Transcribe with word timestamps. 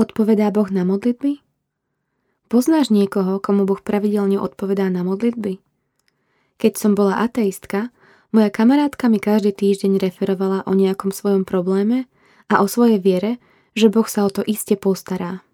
Odpovedá 0.00 0.48
Boh 0.48 0.72
na 0.72 0.80
modlitby? 0.88 1.44
Poznáš 2.48 2.88
niekoho, 2.88 3.36
komu 3.36 3.68
Boh 3.68 3.84
pravidelne 3.84 4.40
odpovedá 4.40 4.88
na 4.88 5.04
modlitby? 5.04 5.60
Keď 6.56 6.72
som 6.72 6.96
bola 6.96 7.20
ateistka, 7.20 7.92
moja 8.32 8.48
kamarátka 8.48 9.12
mi 9.12 9.20
každý 9.20 9.52
týždeň 9.52 10.00
referovala 10.00 10.64
o 10.64 10.72
nejakom 10.72 11.12
svojom 11.12 11.44
probléme 11.44 12.08
a 12.48 12.64
o 12.64 12.66
svojej 12.66 12.96
viere, 12.96 13.44
že 13.76 13.92
Boh 13.92 14.08
sa 14.08 14.24
o 14.24 14.32
to 14.32 14.40
iste 14.40 14.72
postará. 14.80 15.44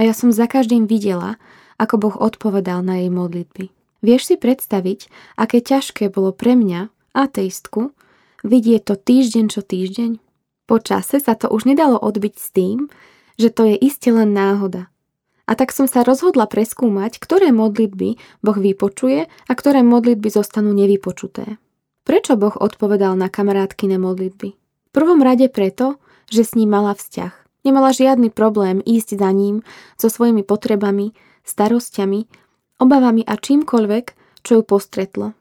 A 0.00 0.08
ja 0.08 0.16
som 0.16 0.32
za 0.32 0.48
každým 0.48 0.88
videla, 0.88 1.36
ako 1.76 2.00
Boh 2.00 2.16
odpovedal 2.16 2.80
na 2.80 3.04
jej 3.04 3.12
modlitby. 3.12 3.68
Vieš 4.00 4.32
si 4.32 4.34
predstaviť, 4.40 5.12
aké 5.36 5.60
ťažké 5.60 6.08
bolo 6.08 6.32
pre 6.32 6.56
mňa, 6.56 6.88
ateistku, 7.12 7.92
vidieť 8.40 8.88
to 8.88 8.96
týždeň 8.96 9.44
čo 9.52 9.60
týždeň? 9.60 10.16
Po 10.64 10.80
čase 10.80 11.20
sa 11.20 11.36
to 11.36 11.52
už 11.52 11.68
nedalo 11.68 12.00
odbiť 12.00 12.34
s 12.40 12.56
tým, 12.56 12.88
že 13.36 13.52
to 13.52 13.68
je 13.68 13.76
iste 13.78 14.08
len 14.12 14.32
náhoda– 14.36 14.88
a 15.46 15.54
tak 15.54 15.70
som 15.70 15.86
sa 15.86 16.02
rozhodla 16.02 16.50
preskúmať, 16.50 17.22
ktoré 17.22 17.54
modlitby 17.54 18.18
Boh 18.42 18.58
vypočuje 18.58 19.30
a 19.30 19.52
ktoré 19.54 19.86
modlitby 19.86 20.26
zostanú 20.26 20.74
nevypočuté. 20.74 21.62
Prečo 22.02 22.34
Boh 22.34 22.54
odpovedal 22.58 23.14
na 23.14 23.30
kamarátkine 23.30 23.94
modlitby? 23.98 24.48
V 24.58 24.90
prvom 24.90 25.22
rade 25.22 25.46
preto, 25.46 26.02
že 26.26 26.42
s 26.42 26.58
ním 26.58 26.74
mala 26.74 26.98
vzťah. 26.98 27.62
Nemala 27.62 27.94
žiadny 27.94 28.30
problém 28.34 28.82
ísť 28.82 29.22
za 29.22 29.30
ním 29.30 29.62
so 29.94 30.10
svojimi 30.10 30.42
potrebami, 30.42 31.14
starostiami, 31.46 32.26
obavami 32.82 33.22
a 33.22 33.38
čímkoľvek, 33.38 34.04
čo 34.42 34.50
ju 34.58 34.62
postretlo. 34.66 35.34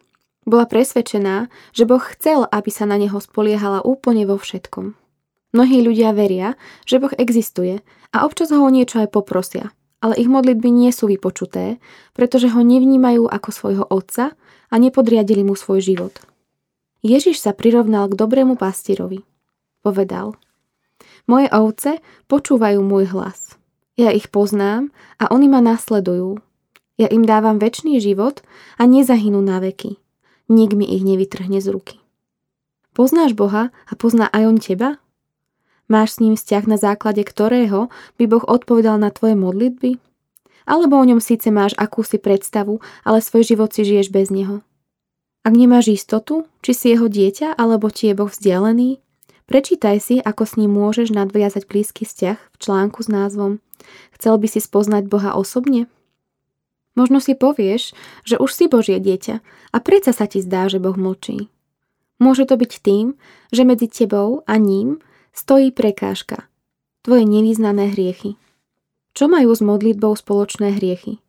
Bola 0.46 0.70
presvedčená, 0.70 1.50
že 1.74 1.90
Boh 1.90 2.02
chcel, 2.14 2.46
aby 2.46 2.70
sa 2.70 2.86
na 2.86 3.02
neho 3.02 3.18
spoliehala 3.18 3.82
úplne 3.82 4.30
vo 4.30 4.38
všetkom. 4.38 5.05
Mnohí 5.52 5.86
ľudia 5.86 6.16
veria, 6.16 6.58
že 6.88 6.98
Boh 6.98 7.14
existuje 7.16 7.84
a 8.16 8.26
občas 8.26 8.50
ho 8.50 8.60
o 8.64 8.70
niečo 8.72 9.04
aj 9.04 9.14
poprosia, 9.14 9.76
ale 10.02 10.18
ich 10.18 10.32
modlitby 10.32 10.72
nie 10.72 10.90
sú 10.90 11.12
vypočuté, 11.12 11.78
pretože 12.18 12.50
ho 12.52 12.62
nevnímajú 12.64 13.30
ako 13.30 13.50
svojho 13.52 13.86
otca 13.88 14.34
a 14.70 14.76
nepodriadili 14.80 15.46
mu 15.46 15.54
svoj 15.54 15.84
život. 15.84 16.16
Ježiš 17.06 17.38
sa 17.38 17.54
prirovnal 17.54 18.10
k 18.10 18.18
dobrému 18.18 18.58
pastirovi. 18.58 19.22
Povedal, 19.86 20.34
moje 21.30 21.48
ovce 21.54 22.02
počúvajú 22.26 22.82
môj 22.82 23.14
hlas. 23.14 23.58
Ja 23.96 24.10
ich 24.10 24.34
poznám 24.34 24.90
a 25.22 25.30
oni 25.30 25.48
ma 25.48 25.62
nasledujú. 25.62 26.42
Ja 26.96 27.08
im 27.12 27.24
dávam 27.28 27.62
väčší 27.62 28.00
život 28.00 28.42
a 28.80 28.88
nezahynú 28.88 29.40
na 29.40 29.62
veky. 29.62 30.02
Nik 30.52 30.72
mi 30.74 30.86
ich 30.86 31.04
nevytrhne 31.04 31.60
z 31.64 31.68
ruky. 31.72 31.98
Poznáš 32.96 33.36
Boha 33.36 33.76
a 33.86 33.94
pozná 33.94 34.32
aj 34.32 34.44
on 34.48 34.58
teba? 34.58 34.90
Máš 35.86 36.18
s 36.18 36.22
ním 36.22 36.34
vzťah, 36.34 36.64
na 36.66 36.78
základe 36.82 37.22
ktorého 37.22 37.94
by 38.18 38.26
Boh 38.26 38.46
odpovedal 38.46 38.98
na 38.98 39.14
tvoje 39.14 39.38
modlitby? 39.38 40.02
Alebo 40.66 40.98
o 40.98 41.06
ňom 41.06 41.22
síce 41.22 41.54
máš 41.54 41.78
akúsi 41.78 42.18
predstavu, 42.18 42.82
ale 43.06 43.22
svoj 43.22 43.46
život 43.46 43.70
si 43.70 43.86
žiješ 43.86 44.10
bez 44.10 44.34
neho? 44.34 44.66
Ak 45.46 45.54
nemáš 45.54 45.94
istotu, 45.94 46.50
či 46.66 46.74
si 46.74 46.86
jeho 46.90 47.06
dieťa, 47.06 47.54
alebo 47.54 47.94
ti 47.94 48.10
je 48.10 48.18
Boh 48.18 48.34
vzdialený, 48.34 48.98
prečítaj 49.46 49.98
si, 50.02 50.18
ako 50.18 50.42
s 50.42 50.58
ním 50.58 50.74
môžeš 50.74 51.14
nadviazať 51.14 51.70
blízky 51.70 52.02
vzťah 52.10 52.38
v 52.42 52.56
článku 52.58 53.06
s 53.06 53.10
názvom 53.14 53.62
Chcel 54.18 54.42
by 54.42 54.48
si 54.50 54.58
spoznať 54.58 55.06
Boha 55.06 55.38
osobne? 55.38 55.86
Možno 56.98 57.22
si 57.22 57.38
povieš, 57.38 57.94
že 58.26 58.42
už 58.42 58.50
si 58.50 58.66
Božie 58.66 58.98
dieťa 58.98 59.44
a 59.70 59.78
predsa 59.84 60.18
sa 60.18 60.26
ti 60.26 60.42
zdá, 60.42 60.66
že 60.66 60.82
Boh 60.82 60.98
mlčí. 60.98 61.52
Môže 62.18 62.48
to 62.48 62.56
byť 62.58 62.72
tým, 62.82 63.14
že 63.52 63.68
medzi 63.68 63.92
tebou 63.92 64.42
a 64.50 64.56
ním 64.58 65.04
stojí 65.36 65.76
prekážka. 65.76 66.48
Tvoje 67.04 67.28
nevýznané 67.28 67.92
hriechy. 67.92 68.40
Čo 69.12 69.28
majú 69.28 69.52
s 69.52 69.60
modlitbou 69.60 70.16
spoločné 70.16 70.80
hriechy? 70.80 71.20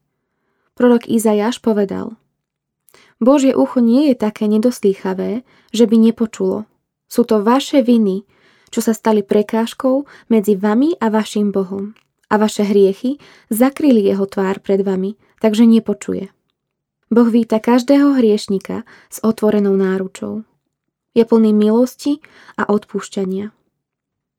Prorok 0.79 1.11
Izajáš 1.11 1.59
povedal 1.59 2.15
Božie 3.19 3.53
ucho 3.53 3.83
nie 3.83 4.13
je 4.13 4.15
také 4.15 4.47
nedoslýchavé, 4.47 5.43
že 5.75 5.85
by 5.85 5.97
nepočulo. 5.99 6.71
Sú 7.11 7.27
to 7.27 7.43
vaše 7.43 7.83
viny, 7.83 8.23
čo 8.71 8.79
sa 8.79 8.95
stali 8.95 9.27
prekážkou 9.27 10.07
medzi 10.31 10.55
vami 10.55 10.95
a 11.03 11.11
vašim 11.11 11.51
Bohom. 11.51 11.99
A 12.31 12.39
vaše 12.39 12.63
hriechy 12.63 13.19
zakryli 13.51 14.07
jeho 14.07 14.27
tvár 14.27 14.63
pred 14.63 14.83
vami, 14.87 15.19
takže 15.43 15.67
nepočuje. 15.67 16.31
Boh 17.07 17.29
víta 17.31 17.63
každého 17.63 18.19
hriešnika 18.19 18.83
s 19.11 19.23
otvorenou 19.23 19.79
náručou. 19.79 20.43
Je 21.15 21.23
plný 21.23 21.55
milosti 21.55 22.19
a 22.59 22.67
odpúšťania. 22.67 23.55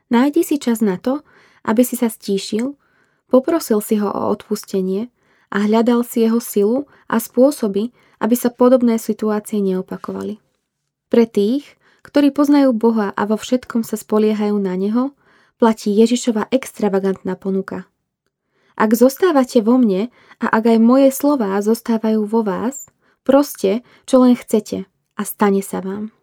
Nájdi 0.08 0.42
si 0.44 0.56
čas 0.56 0.80
na 0.80 0.96
to, 0.96 1.24
aby 1.68 1.84
si 1.84 2.00
sa 2.00 2.08
stíšil, 2.08 2.80
poprosil 3.28 3.84
si 3.84 4.00
ho 4.00 4.08
o 4.08 4.22
odpustenie 4.32 5.12
a 5.52 5.68
hľadal 5.68 6.04
si 6.08 6.24
jeho 6.24 6.40
silu 6.40 6.88
a 7.12 7.20
spôsoby, 7.20 7.92
aby 8.24 8.36
sa 8.36 8.48
podobné 8.48 8.98
situácie 8.98 9.60
neopakovali. 9.60 10.40
Pre 11.08 11.26
tých, 11.28 11.78
ktorí 12.08 12.32
poznajú 12.32 12.72
Boha 12.72 13.12
a 13.12 13.22
vo 13.28 13.36
všetkom 13.36 13.84
sa 13.84 14.00
spoliehajú 14.00 14.56
na 14.60 14.80
Neho, 14.80 15.12
platí 15.60 15.92
Ježišova 15.92 16.48
extravagantná 16.56 17.36
ponuka. 17.36 17.88
Ak 18.78 18.94
zostávate 18.94 19.60
vo 19.66 19.76
mne 19.82 20.14
a 20.38 20.46
ak 20.54 20.70
aj 20.72 20.78
moje 20.78 21.10
slová 21.10 21.58
zostávajú 21.60 22.30
vo 22.30 22.46
vás, 22.46 22.88
proste, 23.26 23.82
čo 24.06 24.22
len 24.22 24.38
chcete 24.38 24.86
a 25.18 25.22
stane 25.26 25.66
sa 25.66 25.82
vám. 25.82 26.14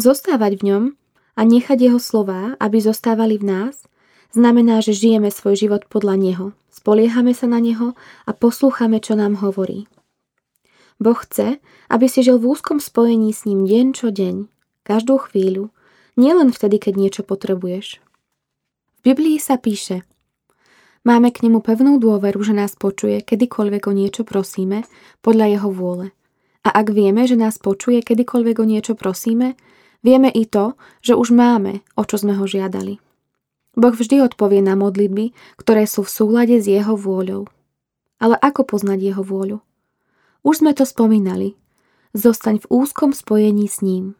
Zostávať 0.00 0.58
v 0.58 0.62
ňom 0.72 0.84
a 1.36 1.40
nechať 1.42 1.78
jeho 1.88 2.00
slová, 2.00 2.54
aby 2.60 2.78
zostávali 2.80 3.40
v 3.40 3.48
nás, 3.48 3.84
znamená, 4.32 4.80
že 4.84 4.96
žijeme 4.96 5.32
svoj 5.32 5.56
život 5.56 5.88
podľa 5.88 6.16
neho, 6.16 6.46
spoliehame 6.72 7.32
sa 7.32 7.48
na 7.48 7.60
neho 7.60 7.96
a 8.28 8.30
poslúchame, 8.32 9.00
čo 9.00 9.16
nám 9.16 9.40
hovorí. 9.40 9.88
Boh 11.02 11.18
chce, 11.18 11.58
aby 11.90 12.06
si 12.06 12.22
žil 12.22 12.38
v 12.38 12.54
úzkom 12.54 12.78
spojení 12.78 13.34
s 13.34 13.42
ním 13.48 13.66
deň 13.66 13.86
čo 13.96 14.08
deň, 14.14 14.46
každú 14.86 15.18
chvíľu, 15.30 15.74
nielen 16.14 16.54
vtedy, 16.54 16.78
keď 16.78 16.94
niečo 16.94 17.22
potrebuješ. 17.26 17.98
V 19.02 19.10
Biblii 19.10 19.42
sa 19.42 19.58
píše 19.58 20.06
Máme 21.02 21.34
k 21.34 21.42
nemu 21.42 21.58
pevnú 21.66 21.98
dôveru, 21.98 22.38
že 22.46 22.54
nás 22.54 22.78
počuje, 22.78 23.26
kedykoľvek 23.26 23.90
o 23.90 23.92
niečo 23.92 24.22
prosíme, 24.22 24.86
podľa 25.18 25.58
jeho 25.58 25.70
vôle. 25.74 26.14
A 26.62 26.70
ak 26.70 26.94
vieme, 26.94 27.26
že 27.26 27.34
nás 27.34 27.58
počuje, 27.58 27.98
kedykoľvek 28.06 28.62
o 28.62 28.66
niečo 28.66 28.94
prosíme, 28.94 29.58
Vieme 30.02 30.34
i 30.34 30.42
to, 30.46 30.74
že 30.98 31.14
už 31.14 31.30
máme, 31.30 31.86
o 31.94 32.02
čo 32.02 32.18
sme 32.18 32.34
ho 32.34 32.44
žiadali. 32.46 32.98
Boh 33.72 33.94
vždy 33.94 34.20
odpovie 34.20 34.60
na 34.60 34.76
modlitby, 34.76 35.32
ktoré 35.56 35.88
sú 35.88 36.04
v 36.04 36.12
súlade 36.12 36.58
s 36.60 36.68
jeho 36.68 36.92
vôľou. 36.98 37.48
Ale 38.20 38.36
ako 38.38 38.68
poznať 38.68 38.98
jeho 39.00 39.22
vôľu? 39.24 39.58
Už 40.42 40.60
sme 40.60 40.74
to 40.74 40.82
spomínali. 40.84 41.54
Zostaň 42.12 42.60
v 42.60 42.66
úzkom 42.68 43.16
spojení 43.16 43.70
s 43.70 43.80
ním. 43.80 44.18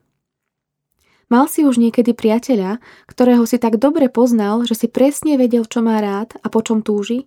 Mal 1.29 1.49
si 1.49 1.65
už 1.65 1.81
niekedy 1.81 2.13
priateľa, 2.13 2.81
ktorého 3.09 3.45
si 3.49 3.57
tak 3.57 3.81
dobre 3.81 4.09
poznal, 4.13 4.69
že 4.69 4.77
si 4.77 4.87
presne 4.89 5.41
vedel, 5.41 5.65
čo 5.65 5.81
má 5.81 6.01
rád 6.01 6.37
a 6.41 6.53
po 6.53 6.61
čom 6.61 6.85
túži? 6.85 7.25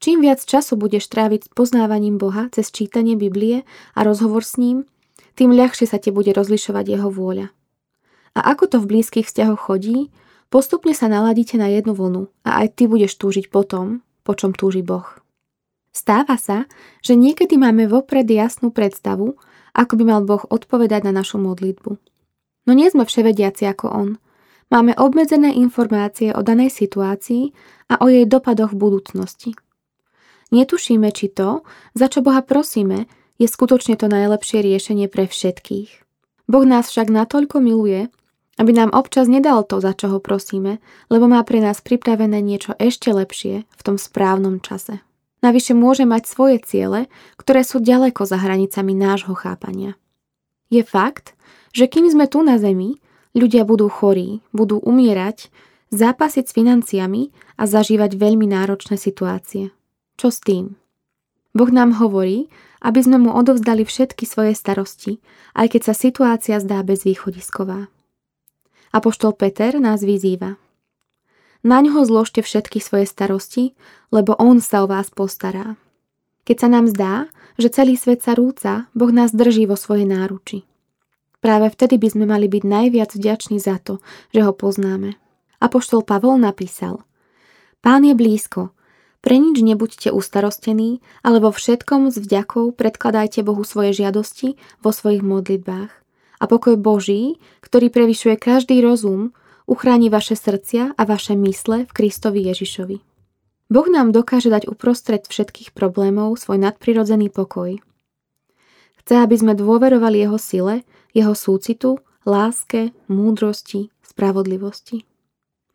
Čím 0.00 0.22
viac 0.22 0.40
času 0.40 0.78
budeš 0.80 1.10
tráviť 1.10 1.52
poznávaním 1.52 2.16
Boha 2.16 2.48
cez 2.54 2.70
čítanie 2.70 3.18
Biblie 3.18 3.68
a 3.92 4.00
rozhovor 4.00 4.46
s 4.46 4.56
ním, 4.56 4.86
tým 5.36 5.52
ľahšie 5.52 5.86
sa 5.90 6.00
ti 6.00 6.08
bude 6.08 6.32
rozlišovať 6.32 6.84
jeho 6.88 7.10
vôľa. 7.10 7.52
A 8.36 8.52
ako 8.52 8.64
to 8.66 8.76
v 8.80 8.96
blízkych 8.96 9.28
vzťahoch 9.28 9.60
chodí, 9.60 10.12
postupne 10.52 10.92
sa 10.92 11.08
naladíte 11.08 11.56
na 11.56 11.68
jednu 11.68 11.92
vlnu 11.92 12.22
a 12.44 12.64
aj 12.64 12.80
ty 12.80 12.84
budeš 12.88 13.16
túžiť 13.20 13.48
po 13.52 13.64
tom, 13.64 14.00
po 14.24 14.36
čom 14.36 14.52
túži 14.56 14.84
Boh. 14.84 15.06
Stáva 15.92 16.36
sa, 16.38 16.68
že 17.00 17.16
niekedy 17.16 17.56
máme 17.56 17.88
vopred 17.88 18.28
jasnú 18.28 18.70
predstavu, 18.70 19.34
ako 19.74 19.92
by 19.98 20.04
mal 20.04 20.20
Boh 20.22 20.44
odpovedať 20.46 21.08
na 21.08 21.12
našu 21.12 21.40
modlitbu. 21.40 21.90
No 22.68 22.70
nie 22.76 22.88
sme 22.92 23.08
vševediaci 23.08 23.64
ako 23.64 23.86
On. 23.88 24.08
Máme 24.68 24.92
obmedzené 25.00 25.56
informácie 25.56 26.36
o 26.36 26.44
danej 26.44 26.76
situácii 26.76 27.56
a 27.88 28.04
o 28.04 28.12
jej 28.12 28.28
dopadoch 28.28 28.76
v 28.76 28.80
budúcnosti. 28.84 29.50
Netušíme, 30.52 31.08
či 31.12 31.32
to, 31.32 31.64
za 31.96 32.12
čo 32.12 32.20
Boha 32.20 32.44
prosíme, 32.44 33.08
je 33.40 33.48
skutočne 33.48 33.96
to 33.96 34.12
najlepšie 34.12 34.60
riešenie 34.60 35.08
pre 35.08 35.24
všetkých. 35.24 35.90
Boh 36.48 36.64
nás 36.64 36.88
však 36.88 37.08
natoľko 37.08 37.60
miluje, 37.60 38.12
aby 38.58 38.74
nám 38.74 38.90
občas 38.90 39.30
nedal 39.30 39.62
to, 39.62 39.78
za 39.78 39.94
čo 39.94 40.10
ho 40.10 40.18
prosíme, 40.18 40.82
lebo 41.08 41.30
má 41.30 41.40
pre 41.46 41.62
nás 41.62 41.78
pripravené 41.78 42.42
niečo 42.42 42.74
ešte 42.76 43.14
lepšie 43.14 43.64
v 43.64 43.82
tom 43.86 43.96
správnom 43.96 44.58
čase. 44.58 45.00
Navyše 45.38 45.78
môže 45.78 46.02
mať 46.02 46.26
svoje 46.26 46.58
ciele, 46.66 47.06
ktoré 47.38 47.62
sú 47.62 47.78
ďaleko 47.78 48.26
za 48.26 48.42
hranicami 48.42 48.90
nášho 48.98 49.38
chápania. 49.38 49.94
Je 50.68 50.82
fakt, 50.82 51.38
že 51.70 51.86
kým 51.86 52.10
sme 52.10 52.26
tu 52.26 52.42
na 52.42 52.58
Zemi, 52.58 52.98
ľudia 53.38 53.62
budú 53.62 53.86
chorí, 53.86 54.42
budú 54.50 54.82
umierať, 54.82 55.46
zápasiť 55.94 56.44
s 56.50 56.52
financiami 56.52 57.30
a 57.56 57.64
zažívať 57.64 58.18
veľmi 58.18 58.50
náročné 58.50 58.98
situácie. 58.98 59.70
Čo 60.18 60.28
s 60.34 60.42
tým? 60.42 60.74
Boh 61.54 61.70
nám 61.70 61.96
hovorí, 62.02 62.50
aby 62.82 63.00
sme 63.02 63.22
mu 63.22 63.30
odovzdali 63.34 63.86
všetky 63.86 64.26
svoje 64.26 64.52
starosti, 64.58 65.22
aj 65.54 65.74
keď 65.74 65.80
sa 65.90 65.94
situácia 65.94 66.56
zdá 66.58 66.82
bezvýchodisková. 66.82 67.88
Apoštol 68.94 69.36
Peter 69.36 69.76
nás 69.76 70.00
vyzýva. 70.00 70.56
Na 71.66 71.82
ňoho 71.82 72.06
zložte 72.06 72.40
všetky 72.40 72.78
svoje 72.78 73.04
starosti, 73.04 73.74
lebo 74.14 74.32
on 74.38 74.62
sa 74.62 74.84
o 74.84 74.90
vás 74.90 75.10
postará. 75.10 75.74
Keď 76.46 76.56
sa 76.56 76.68
nám 76.70 76.86
zdá, 76.88 77.28
že 77.60 77.68
celý 77.68 77.98
svet 77.98 78.24
sa 78.24 78.32
rúca, 78.32 78.88
Boh 78.94 79.12
nás 79.12 79.34
drží 79.34 79.68
vo 79.68 79.76
svojej 79.76 80.08
náruči. 80.08 80.64
Práve 81.44 81.70
vtedy 81.70 82.00
by 82.00 82.08
sme 82.14 82.24
mali 82.26 82.46
byť 82.48 82.62
najviac 82.64 83.10
vďační 83.14 83.58
za 83.60 83.78
to, 83.82 84.00
že 84.32 84.42
ho 84.42 84.54
poznáme. 84.54 85.18
Apoštol 85.58 86.06
Pavol 86.06 86.38
napísal 86.38 87.02
Pán 87.82 88.06
je 88.06 88.14
blízko, 88.14 88.74
pre 89.18 89.34
nič 89.42 89.60
nebuďte 89.60 90.14
ustarostení, 90.14 91.02
ale 91.26 91.42
vo 91.42 91.50
všetkom 91.50 92.14
s 92.14 92.22
vďakou 92.22 92.70
predkladajte 92.70 93.42
Bohu 93.42 93.66
svoje 93.66 93.92
žiadosti 93.98 94.54
vo 94.78 94.94
svojich 94.94 95.26
modlitbách. 95.26 95.90
A 96.38 96.44
pokoj 96.46 96.78
Boží, 96.78 97.42
ktorý 97.60 97.90
prevyšuje 97.90 98.38
každý 98.38 98.78
rozum, 98.78 99.34
uchráni 99.66 100.08
vaše 100.08 100.38
srdcia 100.38 100.94
a 100.94 101.02
vaše 101.04 101.34
mysle 101.36 101.84
v 101.84 101.92
Kristovi 101.92 102.46
Ježišovi. 102.48 102.96
Boh 103.68 103.88
nám 103.92 104.16
dokáže 104.16 104.48
dať 104.48 104.64
uprostred 104.64 105.28
všetkých 105.28 105.76
problémov 105.76 106.40
svoj 106.40 106.56
nadprirodzený 106.56 107.28
pokoj. 107.28 107.76
Chce, 109.04 109.14
aby 109.20 109.36
sme 109.36 109.52
dôverovali 109.52 110.24
jeho 110.24 110.40
sile, 110.40 110.88
jeho 111.12 111.36
súcitu, 111.36 112.00
láske, 112.24 112.96
múdrosti, 113.12 113.92
spravodlivosti. 114.00 115.04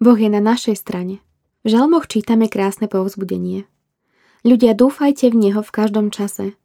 Boh 0.02 0.18
je 0.18 0.30
na 0.30 0.42
našej 0.42 0.74
strane. 0.74 1.22
V 1.62 1.72
žalmoch 1.72 2.10
čítame 2.10 2.50
krásne 2.50 2.90
povzbudenie. 2.90 3.70
Ľudia, 4.44 4.76
dúfajte 4.76 5.32
v 5.32 5.40
Neho 5.40 5.62
v 5.64 5.72
každom 5.72 6.12
čase. 6.12 6.58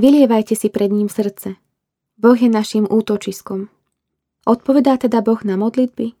Vylievajte 0.00 0.56
si 0.56 0.72
pred 0.72 0.88
ním 0.88 1.10
srdce. 1.12 1.60
Boh 2.16 2.32
je 2.32 2.48
našim 2.48 2.88
útočiskom. 2.88 3.68
Odpovedá 4.48 4.96
teda 4.96 5.20
Boh 5.20 5.36
na 5.44 5.60
modlitby? 5.60 6.16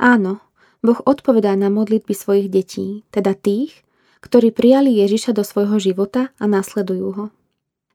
Áno, 0.00 0.40
Boh 0.80 0.96
odpovedá 1.04 1.52
na 1.60 1.68
modlitby 1.68 2.16
svojich 2.16 2.48
detí, 2.48 3.04
teda 3.12 3.36
tých, 3.36 3.84
ktorí 4.24 4.48
prijali 4.56 4.96
Ježiša 5.04 5.36
do 5.36 5.44
svojho 5.44 5.76
života 5.76 6.32
a 6.40 6.48
nasledujú 6.48 7.08
ho. 7.20 7.26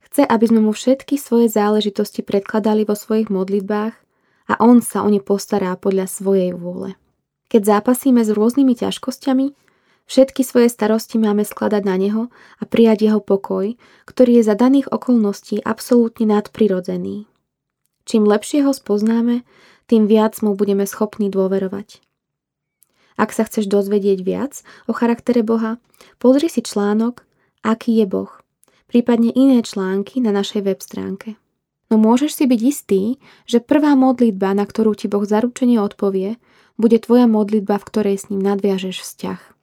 Chce, 0.06 0.21
aby 0.21 0.45
sme 0.53 0.61
mu 0.61 0.69
všetky 0.69 1.17
svoje 1.17 1.50
záležitosti 1.50 2.21
predkladali 2.21 2.85
vo 2.85 2.94
svojich 2.94 3.33
modlitbách 3.33 3.94
a 4.50 4.53
on 4.61 4.85
sa 4.85 5.01
o 5.01 5.09
ne 5.09 5.17
postará 5.17 5.73
podľa 5.81 6.06
svojej 6.06 6.53
vôle. 6.53 6.94
Keď 7.50 7.61
zápasíme 7.77 8.21
s 8.21 8.29
rôznymi 8.29 8.77
ťažkosťami, 8.77 9.69
všetky 10.09 10.41
svoje 10.41 10.73
starosti 10.73 11.21
máme 11.21 11.45
skladať 11.45 11.85
na 11.85 11.95
Neho 11.95 12.23
a 12.57 12.63
prijať 12.65 13.06
Jeho 13.06 13.21
pokoj, 13.21 13.77
ktorý 14.09 14.41
je 14.41 14.44
za 14.44 14.57
daných 14.57 14.89
okolností 14.89 15.61
absolútne 15.61 16.33
nadprirodzený. 16.33 17.29
Čím 18.09 18.25
lepšie 18.25 18.65
ho 18.65 18.73
spoznáme, 18.73 19.45
tým 19.85 20.09
viac 20.09 20.41
mu 20.41 20.57
budeme 20.57 20.89
schopní 20.89 21.29
dôverovať. 21.29 22.01
Ak 23.21 23.35
sa 23.35 23.45
chceš 23.45 23.69
dozvedieť 23.69 24.25
viac 24.25 24.65
o 24.89 24.97
charaktere 24.97 25.45
Boha, 25.45 25.77
pozri 26.17 26.50
si 26.50 26.65
článok 26.65 27.21
Aký 27.61 28.00
je 28.00 28.07
Boh, 28.07 28.31
prípadne 28.88 29.29
iné 29.35 29.61
články 29.61 30.23
na 30.23 30.31
našej 30.31 30.63
web 30.65 30.79
stránke. 30.79 31.35
No 31.91 32.00
môžeš 32.00 32.39
si 32.39 32.44
byť 32.47 32.61
istý, 32.63 33.01
že 33.44 33.59
prvá 33.59 33.97
modlitba, 34.00 34.56
na 34.56 34.63
ktorú 34.63 34.95
ti 34.95 35.11
Boh 35.11 35.27
zaručenie 35.27 35.81
odpovie, 35.81 36.39
bude 36.79 36.97
tvoja 37.01 37.27
modlitba, 37.27 37.75
v 37.81 37.88
ktorej 37.91 38.15
s 38.23 38.25
ním 38.31 38.39
nadviažeš 38.39 39.03
vzťah. 39.03 39.58